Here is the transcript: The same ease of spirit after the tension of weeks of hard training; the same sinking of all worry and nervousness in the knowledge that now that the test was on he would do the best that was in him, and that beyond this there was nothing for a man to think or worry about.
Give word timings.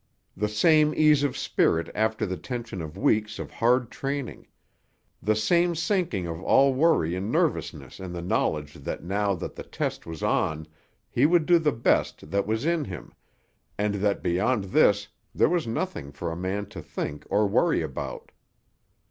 The 0.35 0.47
same 0.49 0.95
ease 0.97 1.21
of 1.21 1.37
spirit 1.37 1.91
after 1.93 2.25
the 2.25 2.35
tension 2.35 2.81
of 2.81 2.97
weeks 2.97 3.37
of 3.37 3.51
hard 3.51 3.91
training; 3.91 4.47
the 5.21 5.35
same 5.35 5.75
sinking 5.75 6.25
of 6.25 6.41
all 6.41 6.73
worry 6.73 7.15
and 7.15 7.31
nervousness 7.31 7.99
in 7.99 8.11
the 8.11 8.21
knowledge 8.23 8.73
that 8.73 9.03
now 9.03 9.35
that 9.35 9.53
the 9.53 9.61
test 9.63 10.07
was 10.07 10.23
on 10.23 10.65
he 11.11 11.27
would 11.27 11.45
do 11.45 11.59
the 11.59 11.71
best 11.71 12.31
that 12.31 12.47
was 12.47 12.65
in 12.65 12.85
him, 12.85 13.13
and 13.77 13.93
that 13.93 14.23
beyond 14.23 14.63
this 14.63 15.07
there 15.35 15.49
was 15.49 15.67
nothing 15.67 16.11
for 16.11 16.31
a 16.31 16.35
man 16.35 16.65
to 16.69 16.81
think 16.81 17.23
or 17.29 17.45
worry 17.45 17.83
about. 17.83 18.31